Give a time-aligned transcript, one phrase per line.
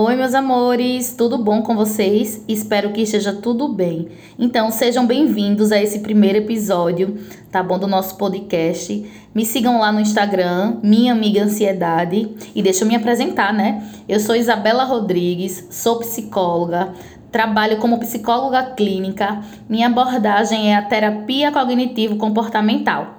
[0.00, 2.44] Oi, meus amores, tudo bom com vocês?
[2.46, 4.06] Espero que esteja tudo bem.
[4.38, 7.18] Então, sejam bem-vindos a esse primeiro episódio,
[7.50, 9.04] tá bom, do nosso podcast.
[9.34, 13.90] Me sigam lá no Instagram, Minha Amiga Ansiedade, e deixa eu me apresentar, né?
[14.08, 16.92] Eu sou Isabela Rodrigues, sou psicóloga,
[17.32, 19.42] trabalho como psicóloga clínica.
[19.68, 23.18] Minha abordagem é a terapia cognitivo-comportamental.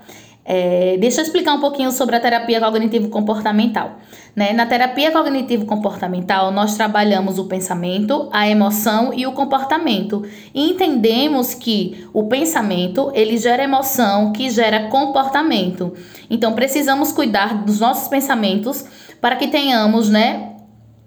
[0.51, 3.99] É, deixa eu explicar um pouquinho sobre a terapia cognitivo-comportamental.
[4.35, 4.51] Né?
[4.51, 10.25] Na terapia cognitivo-comportamental, nós trabalhamos o pensamento, a emoção e o comportamento.
[10.51, 15.93] E entendemos que o pensamento, ele gera emoção, que gera comportamento.
[16.31, 18.83] Então, precisamos cuidar dos nossos pensamentos
[19.21, 20.53] para que tenhamos, né,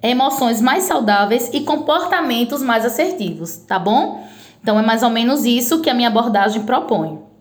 [0.00, 4.24] emoções mais saudáveis e comportamentos mais assertivos, tá bom?
[4.62, 7.31] Então, é mais ou menos isso que a minha abordagem propõe.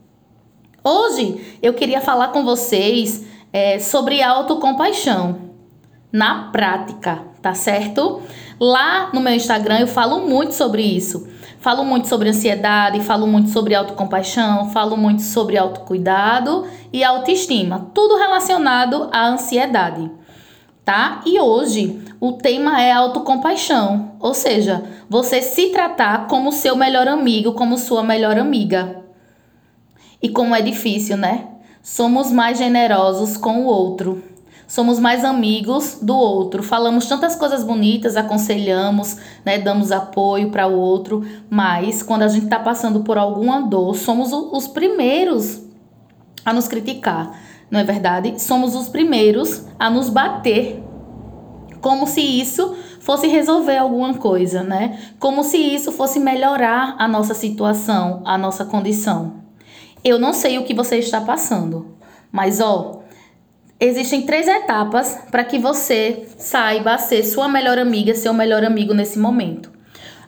[0.84, 5.52] Hoje eu queria falar com vocês é, sobre autocompaixão
[6.12, 8.22] na prática, tá certo?
[8.60, 11.28] Lá no meu Instagram eu falo muito sobre isso.
[11.60, 18.18] Falo muito sobre ansiedade, falo muito sobre autocompaixão, falo muito sobre autocuidado e autoestima, tudo
[18.18, 20.10] relacionado à ansiedade,
[20.84, 21.22] tá?
[21.24, 27.54] E hoje o tema é autocompaixão, ou seja, você se tratar como seu melhor amigo,
[27.54, 29.11] como sua melhor amiga.
[30.22, 31.48] E como é difícil, né?
[31.82, 34.24] Somos mais generosos com o outro.
[34.68, 36.64] Somos mais amigos do outro.
[36.64, 42.46] Falamos tantas coisas bonitas, aconselhamos, né, damos apoio para o outro, mas quando a gente
[42.46, 45.62] está passando por alguma dor, somos os primeiros
[46.46, 47.38] a nos criticar,
[47.70, 48.42] não é verdade?
[48.42, 50.82] Somos os primeiros a nos bater,
[51.82, 55.00] como se isso fosse resolver alguma coisa, né?
[55.20, 59.34] Como se isso fosse melhorar a nossa situação, a nossa condição.
[60.04, 61.96] Eu não sei o que você está passando,
[62.32, 63.04] mas ó,
[63.80, 69.20] existem três etapas para que você saiba ser sua melhor amiga, seu melhor amigo nesse
[69.20, 69.72] momento.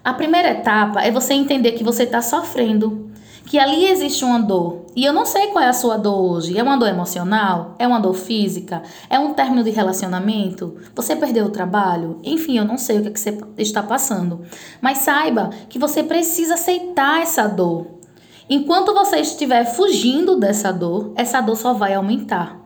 [0.04, 3.10] A primeira etapa é você entender que você está sofrendo,
[3.48, 4.86] que ali existe uma dor.
[4.96, 6.56] E eu não sei qual é a sua dor hoje.
[6.56, 7.76] É uma dor emocional?
[7.80, 8.84] É uma dor física?
[9.10, 10.78] É um término de relacionamento?
[10.96, 12.20] Você perdeu o trabalho?
[12.24, 14.42] Enfim, eu não sei o que, é que você está passando.
[14.80, 18.03] Mas saiba que você precisa aceitar essa dor.
[18.50, 22.62] Enquanto você estiver fugindo dessa dor, essa dor só vai aumentar.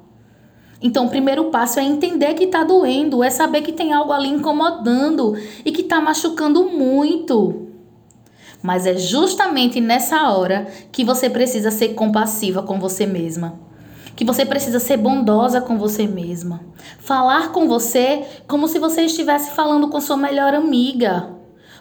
[0.82, 4.30] Então, o primeiro passo é entender que está doendo, é saber que tem algo ali
[4.30, 5.36] incomodando
[5.66, 7.68] e que está machucando muito.
[8.62, 13.60] Mas é justamente nessa hora que você precisa ser compassiva com você mesma.
[14.16, 16.62] Que você precisa ser bondosa com você mesma.
[17.00, 21.37] Falar com você como se você estivesse falando com sua melhor amiga.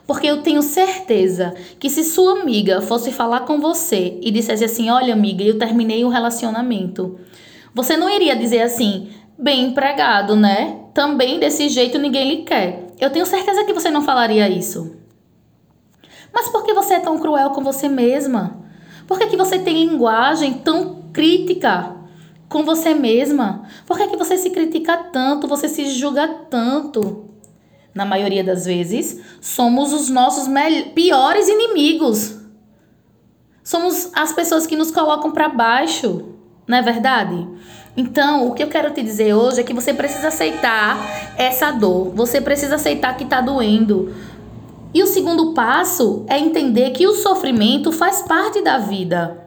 [0.06, 4.88] Porque eu tenho certeza que se sua amiga fosse falar com você e dissesse assim:
[4.88, 7.18] Olha, amiga, eu terminei o um relacionamento,
[7.74, 10.80] você não iria dizer assim, bem empregado, né?
[10.94, 12.86] Também desse jeito ninguém lhe quer.
[12.98, 14.96] Eu tenho certeza que você não falaria isso.
[16.32, 18.64] Mas por que você é tão cruel com você mesma?
[19.06, 21.96] Por que, que você tem linguagem tão crítica
[22.48, 23.64] com você mesma?
[23.86, 27.25] Por que, que você se critica tanto, você se julga tanto?
[27.96, 30.46] Na maioria das vezes, somos os nossos
[30.94, 32.36] piores inimigos.
[33.64, 36.34] Somos as pessoas que nos colocam para baixo,
[36.68, 37.48] não é verdade?
[37.96, 42.12] Então, o que eu quero te dizer hoje é que você precisa aceitar essa dor,
[42.14, 44.14] você precisa aceitar que está doendo.
[44.92, 49.45] E o segundo passo é entender que o sofrimento faz parte da vida.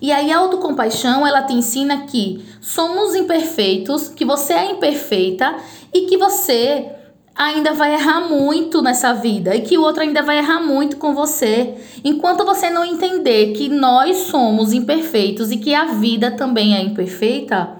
[0.00, 5.56] E aí a autocompaixão, ela te ensina que somos imperfeitos, que você é imperfeita
[5.92, 6.92] e que você
[7.34, 11.14] ainda vai errar muito nessa vida e que o outro ainda vai errar muito com
[11.14, 11.74] você.
[12.04, 17.76] Enquanto você não entender que nós somos imperfeitos e que a vida também é imperfeita,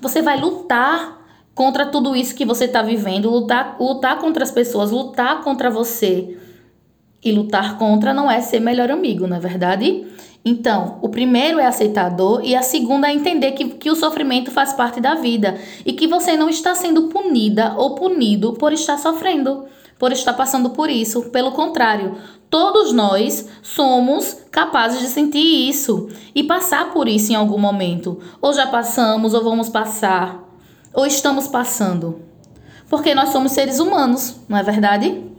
[0.00, 1.16] você vai lutar
[1.54, 6.38] contra tudo isso que você está vivendo, lutar, lutar contra as pessoas, lutar contra você.
[7.26, 10.06] E lutar contra não é ser melhor amigo, não é verdade?
[10.44, 13.96] Então, o primeiro é aceitar a dor e a segunda é entender que, que o
[13.96, 18.72] sofrimento faz parte da vida e que você não está sendo punida ou punido por
[18.72, 19.64] estar sofrendo,
[19.98, 21.30] por estar passando por isso.
[21.30, 22.14] Pelo contrário,
[22.48, 28.20] todos nós somos capazes de sentir isso e passar por isso em algum momento.
[28.40, 30.48] Ou já passamos, ou vamos passar,
[30.94, 32.20] ou estamos passando.
[32.88, 35.34] Porque nós somos seres humanos, não é verdade?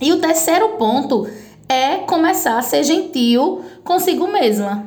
[0.00, 1.28] E o terceiro ponto
[1.68, 4.86] é começar a ser gentil consigo mesma.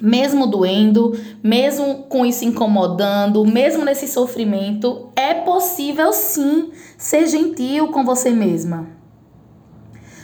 [0.00, 8.04] Mesmo doendo, mesmo com isso incomodando, mesmo nesse sofrimento, é possível sim ser gentil com
[8.04, 8.88] você mesma.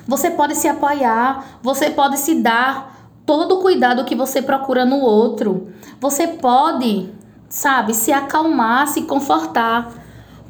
[0.08, 5.00] Você pode se apoiar, você pode se dar todo o cuidado que você procura no
[5.00, 5.68] outro.
[6.00, 7.10] Você pode,
[7.48, 10.05] sabe, se acalmar, se confortar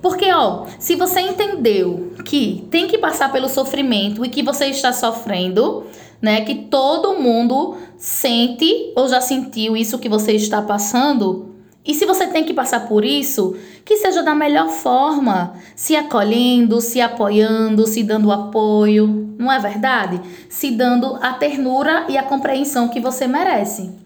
[0.07, 4.93] Porque, ó, se você entendeu que tem que passar pelo sofrimento e que você está
[4.93, 5.83] sofrendo,
[6.23, 6.43] né?
[6.43, 11.57] Que todo mundo sente ou já sentiu isso que você está passando.
[11.85, 16.81] E se você tem que passar por isso, que seja da melhor forma, se acolhendo,
[16.81, 20.21] se apoiando, se dando apoio, não é verdade?
[20.49, 24.06] Se dando a ternura e a compreensão que você merece.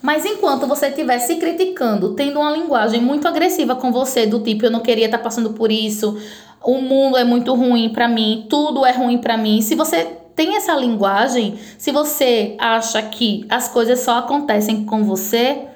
[0.00, 4.64] Mas enquanto você estiver se criticando, tendo uma linguagem muito agressiva com você, do tipo
[4.64, 6.16] eu não queria estar passando por isso,
[6.62, 9.60] o mundo é muito ruim para mim, tudo é ruim para mim.
[9.60, 10.04] Se você
[10.36, 15.66] tem essa linguagem, se você acha que as coisas só acontecem com você,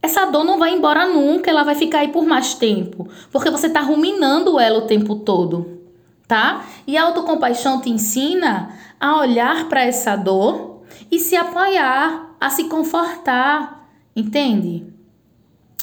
[0.00, 3.66] essa dor não vai embora nunca, ela vai ficar aí por mais tempo, porque você
[3.66, 5.80] está ruminando ela o tempo todo,
[6.28, 6.64] tá?
[6.86, 8.68] E a autocompaixão te ensina
[9.00, 10.73] a olhar para essa dor
[11.10, 14.86] e se apoiar, a se confortar, entende?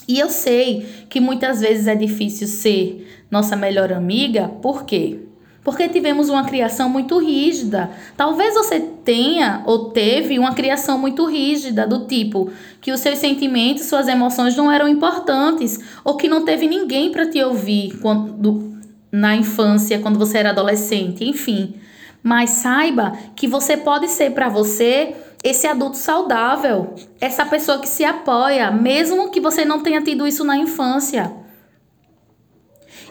[0.07, 5.19] E eu sei que muitas vezes é difícil ser nossa melhor amiga, por quê?
[5.63, 7.91] Porque tivemos uma criação muito rígida.
[8.17, 12.49] Talvez você tenha ou teve uma criação muito rígida, do tipo
[12.81, 17.29] que os seus sentimentos, suas emoções não eram importantes, ou que não teve ninguém para
[17.29, 18.75] te ouvir quando,
[19.11, 21.75] na infância, quando você era adolescente, enfim.
[22.23, 28.05] Mas saiba que você pode ser para você esse adulto saudável, essa pessoa que se
[28.05, 31.33] apoia, mesmo que você não tenha tido isso na infância.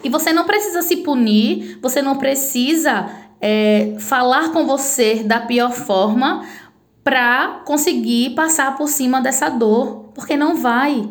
[0.03, 3.11] E você não precisa se punir, você não precisa
[3.41, 6.47] é, falar com você da pior forma
[7.03, 11.09] para conseguir passar por cima dessa dor, porque não vai.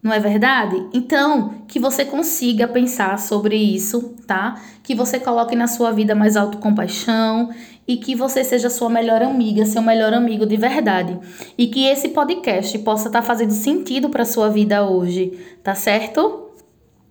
[0.00, 0.86] Não é verdade?
[0.92, 4.60] Então, que você consiga pensar sobre isso, tá?
[4.82, 7.50] Que você coloque na sua vida mais autocompaixão
[7.86, 11.18] e que você seja sua melhor amiga, seu melhor amigo de verdade.
[11.56, 16.44] E que esse podcast possa estar tá fazendo sentido para sua vida hoje, tá certo?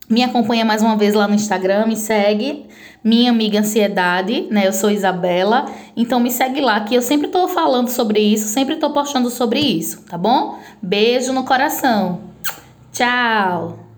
[0.09, 2.67] Me acompanha mais uma vez lá no Instagram, me segue,
[3.03, 4.65] minha amiga Ansiedade, né?
[4.65, 5.65] Eu sou Isabela,
[5.97, 9.59] então me segue lá que eu sempre tô falando sobre isso, sempre tô postando sobre
[9.59, 10.57] isso, tá bom?
[10.81, 12.26] Beijo no coração.
[12.97, 13.86] Tchau!